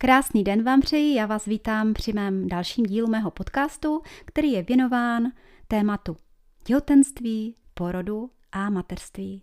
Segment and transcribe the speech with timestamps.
[0.00, 4.62] Krásný den vám přeji, já vás vítám při mém dalším dílu mého podcastu, který je
[4.62, 5.32] věnován
[5.68, 6.16] tématu
[6.64, 9.42] těhotenství, porodu a materství.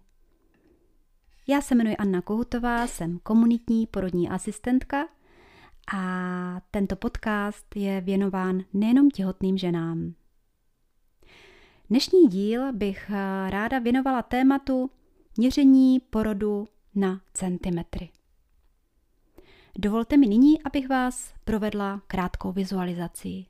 [1.48, 5.08] Já se jmenuji Anna Kohutová, jsem komunitní porodní asistentka
[5.96, 10.14] a tento podcast je věnován nejenom těhotným ženám.
[11.90, 13.10] Dnešní díl bych
[13.50, 14.92] ráda věnovala tématu
[15.38, 18.10] měření porodu na centimetry.
[19.78, 23.50] Dovolte mi nyní, abych vás provedla krátkou vizualizací.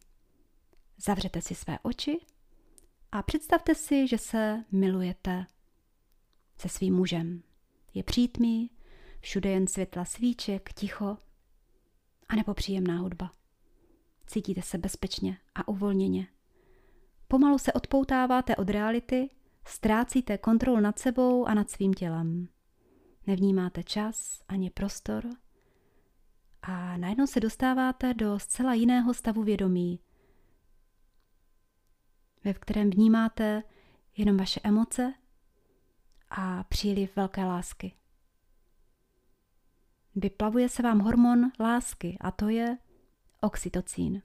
[0.97, 2.19] Zavřete si své oči
[3.11, 5.45] a představte si, že se milujete
[6.57, 7.43] se svým mužem.
[7.93, 8.71] Je přítmí,
[9.19, 11.17] všude jen světla svíček, ticho,
[12.29, 13.31] anebo příjemná hudba.
[14.27, 16.27] Cítíte se bezpečně a uvolněně.
[17.27, 19.29] Pomalu se odpoutáváte od reality,
[19.65, 22.47] ztrácíte kontrolu nad sebou a nad svým tělem.
[23.27, 25.29] Nevnímáte čas ani prostor
[26.67, 29.99] a najednou se dostáváte do zcela jiného stavu vědomí,
[32.43, 33.63] ve kterém vnímáte
[34.17, 35.13] jenom vaše emoce
[36.29, 37.95] a příliv velké lásky.
[40.15, 42.77] Vyplavuje se vám hormon lásky a to je
[43.41, 44.21] oxytocín.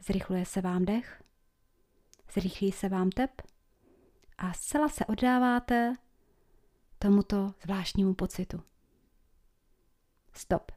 [0.00, 1.22] Zrychluje se vám dech,
[2.32, 3.42] zrychlí se vám tep
[4.38, 5.94] a zcela se oddáváte
[6.98, 8.73] tomuto zvláštnímu pocitu.
[10.36, 10.72] Stop.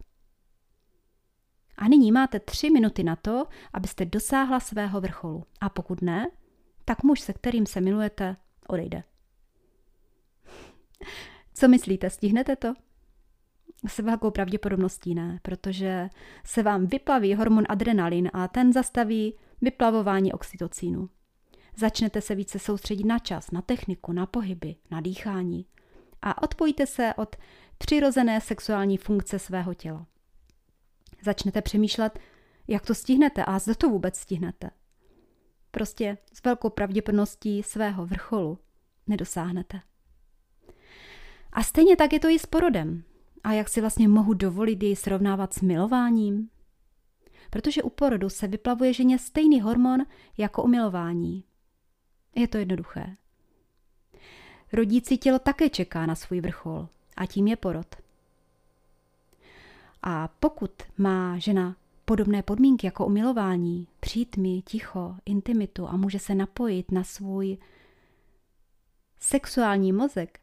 [1.77, 5.44] A nyní máte tři minuty na to, abyste dosáhla svého vrcholu.
[5.61, 6.27] A pokud ne,
[6.86, 8.35] tak muž, se kterým se milujete,
[8.67, 9.03] odejde.
[11.53, 12.73] Co myslíte, stihnete to?
[13.88, 16.09] S velkou pravděpodobností ne, protože
[16.45, 21.09] se vám vyplaví hormon adrenalin a ten zastaví vyplavování oxytocínu.
[21.75, 25.66] Začnete se více soustředit na čas, na techniku, na pohyby, na dýchání
[26.22, 27.35] a odpojíte se od
[27.78, 30.08] přirozené sexuální funkce svého těla.
[31.23, 32.19] Začnete přemýšlet,
[32.67, 34.69] jak to stihnete a zda to vůbec stihnete.
[35.72, 38.59] Prostě s velkou pravděpodobností svého vrcholu
[39.07, 39.81] nedosáhnete.
[41.51, 43.03] A stejně tak je to i s porodem.
[43.44, 46.50] A jak si vlastně mohu dovolit jej srovnávat s milováním?
[47.50, 50.06] Protože u porodu se vyplavuje ženě stejný hormon
[50.38, 51.44] jako u milování.
[52.35, 53.16] Je to jednoduché.
[54.74, 57.95] Rodící tělo také čeká na svůj vrchol a tím je porod.
[60.03, 66.91] A pokud má žena podobné podmínky jako umilování, přítmi, ticho, intimitu a může se napojit
[66.91, 67.57] na svůj
[69.19, 70.39] sexuální mozek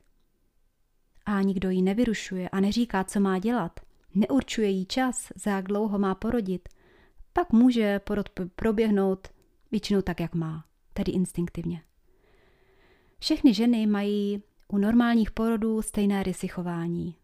[1.27, 3.81] a nikdo ji nevyrušuje a neříká, co má dělat,
[4.15, 6.69] neurčuje jí čas, za jak dlouho má porodit,
[7.33, 9.29] pak může porod proběhnout
[9.71, 11.83] většinou tak, jak má, tedy instinktivně.
[13.19, 17.17] Všechny ženy mají u normálních porodů stejné rysy chování.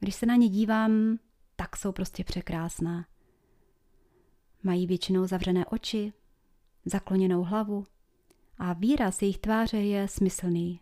[0.00, 1.18] Když se na ně dívám,
[1.56, 3.06] tak jsou prostě překrásná.
[4.62, 6.12] Mají většinou zavřené oči,
[6.84, 7.86] zakloněnou hlavu
[8.58, 10.80] a výraz jejich tváře je smyslný.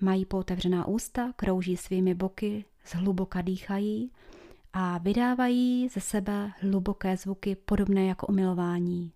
[0.00, 4.12] Mají pootevřená ústa, krouží svými boky, zhluboka dýchají
[4.72, 9.12] a vydávají ze sebe hluboké zvuky podobné jako umilování.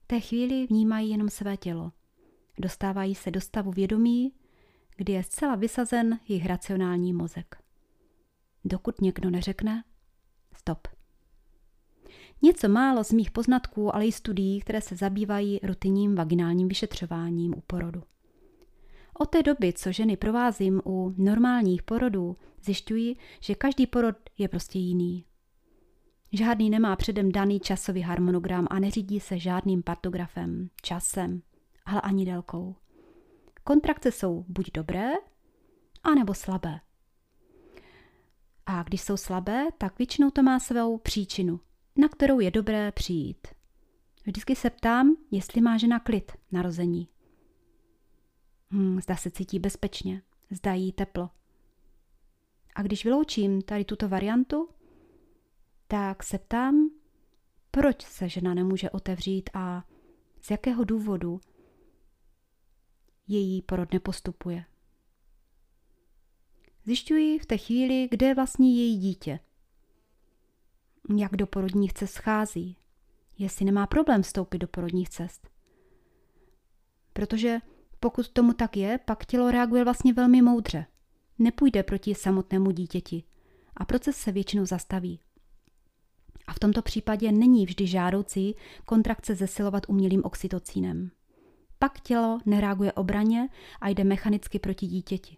[0.00, 1.92] V té chvíli vnímají jenom své tělo.
[2.58, 4.32] Dostávají se do stavu vědomí,
[4.96, 7.62] kdy je zcela vysazen jejich racionální mozek
[8.64, 9.84] dokud někdo neřekne
[10.56, 10.88] stop.
[12.42, 17.60] Něco málo z mých poznatků, ale i studií, které se zabývají rutinním vaginálním vyšetřováním u
[17.60, 18.02] porodu.
[19.14, 24.78] Od té doby, co ženy provázím u normálních porodů, zjišťuji, že každý porod je prostě
[24.78, 25.24] jiný.
[26.32, 31.42] Žádný nemá předem daný časový harmonogram a neřídí se žádným partografem, časem,
[31.84, 32.76] ale ani délkou.
[33.64, 35.10] Kontrakce jsou buď dobré,
[36.02, 36.80] anebo slabé.
[38.66, 41.60] A když jsou slabé, tak většinou to má svou příčinu,
[41.96, 43.48] na kterou je dobré přijít.
[44.26, 47.08] Vždycky se ptám, jestli má žena klid narození.
[48.70, 51.30] Hmm, zda se cítí bezpečně, zda jí teplo.
[52.74, 54.68] A když vyloučím tady tuto variantu,
[55.88, 56.90] tak se ptám,
[57.70, 59.84] proč se žena nemůže otevřít a
[60.40, 61.40] z jakého důvodu
[63.28, 64.64] její porod nepostupuje.
[66.84, 69.40] Zjišťuji v té chvíli, kde je vlastně její dítě.
[71.16, 72.76] Jak do porodních cest schází.
[73.38, 75.48] Jestli nemá problém vstoupit do porodních cest.
[77.12, 77.58] Protože
[78.00, 80.86] pokud tomu tak je, pak tělo reaguje vlastně velmi moudře.
[81.38, 83.24] Nepůjde proti samotnému dítěti
[83.76, 85.20] a proces se většinou zastaví.
[86.46, 91.10] A v tomto případě není vždy žádoucí kontrakce zesilovat umělým oxytocínem.
[91.82, 93.48] Pak tělo nereaguje obraně
[93.80, 95.36] a jde mechanicky proti dítěti.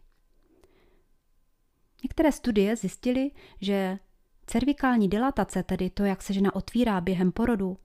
[2.02, 3.31] Některé studie zjistily,
[3.61, 3.99] že
[4.46, 7.79] cervikální dilatace, tedy to, jak se žena otvírá během porodu,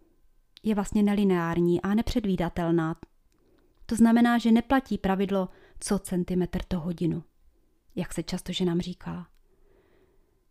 [0.63, 2.95] je vlastně nelineární a nepředvídatelná.
[3.85, 7.23] To znamená, že neplatí pravidlo co centimetr to hodinu,
[7.95, 9.27] jak se často ženám říká.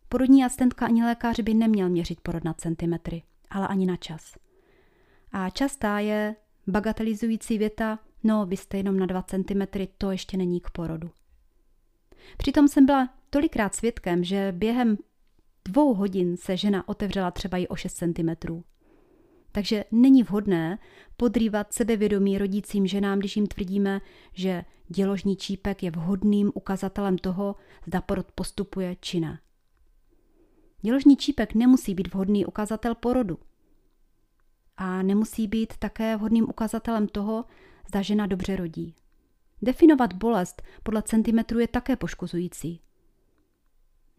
[0.09, 4.37] Porodní asistentka ani lékař by neměl měřit porod na centimetry, ale ani na čas.
[5.31, 6.35] A častá je
[6.71, 9.61] bagatelizující věta, no vy jste jenom na 2 cm,
[9.97, 11.09] to ještě není k porodu.
[12.37, 14.97] Přitom jsem byla tolikrát svědkem, že během
[15.65, 18.61] dvou hodin se žena otevřela třeba i o 6 cm.
[19.51, 20.79] Takže není vhodné
[21.17, 24.01] podrývat sebevědomí rodícím ženám, když jim tvrdíme,
[24.33, 27.55] že děložní čípek je vhodným ukazatelem toho,
[27.87, 29.39] zda porod postupuje či ne.
[30.81, 33.37] Děložní čípek nemusí být vhodný ukazatel porodu.
[34.81, 37.45] A nemusí být také vhodným ukazatelem toho,
[37.87, 38.95] zda žena dobře rodí.
[39.61, 42.81] Definovat bolest podle centimetru je také poškozující.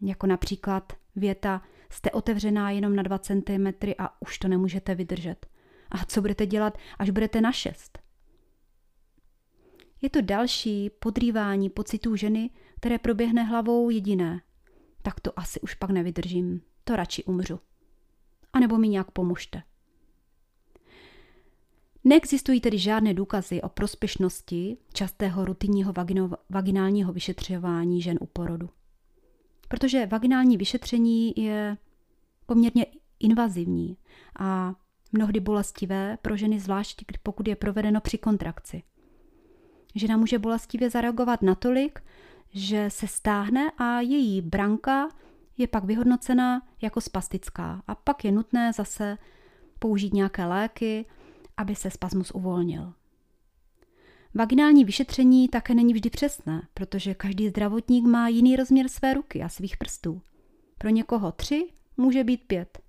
[0.01, 3.67] Jako například věta jste otevřená jenom na 2 cm
[3.97, 5.45] a už to nemůžete vydržet.
[5.91, 7.99] A co budete dělat, až budete na 6?
[10.01, 14.41] Je to další podrývání pocitů ženy, které proběhne hlavou jediné.
[15.01, 17.59] Tak to asi už pak nevydržím, to radši umřu.
[18.53, 19.63] A nebo mi nějak pomožte.
[22.03, 28.69] Neexistují tedy žádné důkazy o prospěšnosti častého rutinního vagino- vaginálního vyšetřování žen u porodu.
[29.67, 31.77] Protože vaginální vyšetření je
[32.45, 32.85] poměrně
[33.19, 33.97] invazivní
[34.39, 34.75] a
[35.11, 38.83] mnohdy bolestivé pro ženy, zvlášť pokud je provedeno při kontrakci.
[39.95, 42.03] Žena může bolestivě zareagovat natolik,
[42.53, 45.09] že se stáhne a její branka
[45.57, 49.17] je pak vyhodnocena jako spastická a pak je nutné zase
[49.79, 51.05] použít nějaké léky,
[51.61, 52.93] aby se spasmus uvolnil.
[54.33, 59.49] Vaginální vyšetření také není vždy přesné, protože každý zdravotník má jiný rozměr své ruky a
[59.49, 60.21] svých prstů.
[60.77, 62.79] Pro někoho tři může být pět.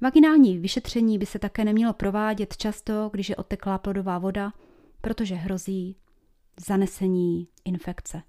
[0.00, 4.52] Vaginální vyšetření by se také nemělo provádět často, když je oteklá plodová voda,
[5.00, 5.96] protože hrozí
[6.66, 8.22] zanesení infekce.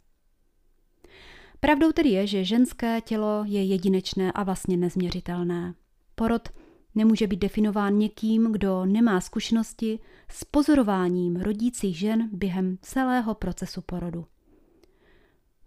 [1.60, 5.74] Pravdou tedy je, že ženské tělo je jedinečné a vlastně nezměřitelné.
[6.16, 6.50] Porod
[6.96, 10.00] nemůže být definován někým, kdo nemá zkušenosti
[10.30, 14.26] s pozorováním rodících žen během celého procesu porodu.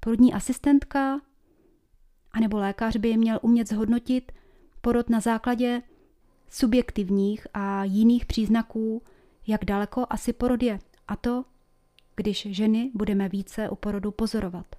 [0.00, 1.20] Porodní asistentka
[2.32, 4.32] anebo lékař by měl umět zhodnotit
[4.80, 5.82] porod na základě
[6.48, 9.02] subjektivních a jiných příznaků,
[9.46, 10.78] jak daleko asi porod je.
[11.08, 11.44] A to,
[12.16, 14.76] když ženy budeme více u porodu pozorovat.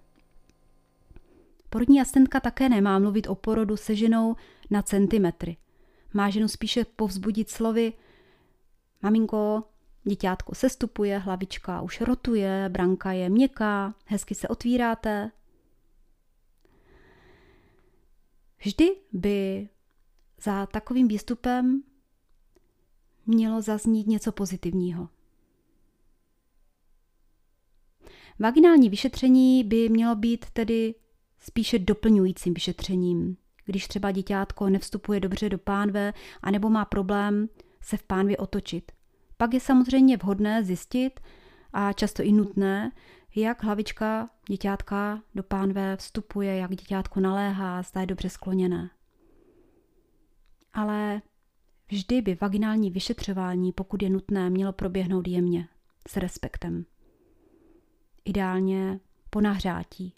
[1.70, 4.36] Porodní asistentka také nemá mluvit o porodu se ženou
[4.70, 5.58] na centimetry–
[6.14, 7.94] má ženu spíše povzbudit slovy
[9.02, 9.64] Maminko,
[10.04, 15.32] děťátko sestupuje, hlavička už rotuje, branka je měkká, hezky se otvíráte.
[18.60, 19.70] Vždy by
[20.42, 21.84] za takovým výstupem
[23.26, 25.10] mělo zaznít něco pozitivního.
[28.40, 30.96] Vaginální vyšetření by mělo být tedy
[31.40, 33.38] spíše doplňujícím vyšetřením,
[33.70, 37.50] když třeba děťátko nevstupuje dobře do pánve anebo má problém
[37.82, 38.92] se v pánvi otočit.
[39.38, 41.20] Pak je samozřejmě vhodné zjistit
[41.74, 42.92] a často i nutné,
[43.36, 48.90] jak hlavička děťátka do pánve vstupuje, jak děťátko naléhá, zda je dobře skloněné.
[50.74, 51.22] Ale
[51.92, 55.68] vždy by vaginální vyšetřování, pokud je nutné, mělo proběhnout jemně,
[56.08, 56.86] s respektem.
[58.26, 59.00] Ideálně
[59.30, 60.14] po nahřátí,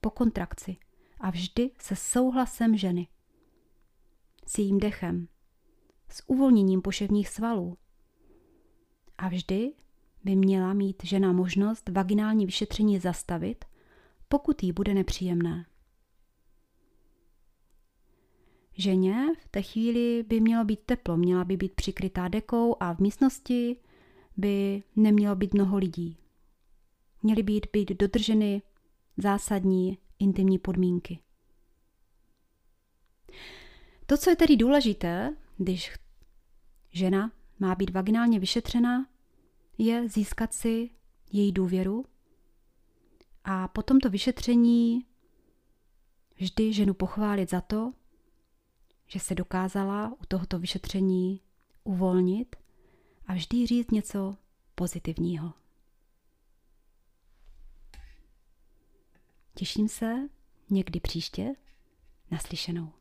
[0.00, 0.76] po kontrakci,
[1.20, 3.08] a vždy se souhlasem ženy.
[4.46, 5.28] S jejím dechem,
[6.08, 7.78] s uvolněním poševních svalů.
[9.18, 9.72] A vždy
[10.24, 13.64] by měla mít žena možnost vaginální vyšetření zastavit,
[14.28, 15.66] pokud jí bude nepříjemné.
[18.72, 22.98] Ženě v té chvíli by mělo být teplo, měla by být přikrytá dekou a v
[22.98, 23.76] místnosti
[24.36, 26.18] by nemělo být mnoho lidí.
[27.22, 28.62] Měly být být dodrženy
[29.16, 31.18] zásadní intimní podmínky.
[34.06, 35.92] To, co je tedy důležité, když
[36.90, 39.06] žena má být vaginálně vyšetřena,
[39.78, 40.90] je získat si
[41.32, 42.04] její důvěru
[43.44, 45.06] a po tomto vyšetření
[46.36, 47.92] vždy ženu pochválit za to,
[49.06, 51.40] že se dokázala u tohoto vyšetření
[51.84, 52.56] uvolnit
[53.26, 54.36] a vždy říct něco
[54.74, 55.52] pozitivního.
[59.58, 60.14] Těším se
[60.70, 61.54] někdy příště
[62.30, 62.92] naslyšenou.